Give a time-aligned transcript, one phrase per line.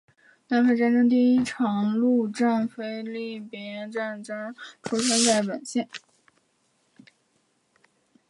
[0.47, 3.57] 南北战争第一场陆战腓立比
[3.91, 4.23] 之役
[4.81, 5.87] 发生在本县。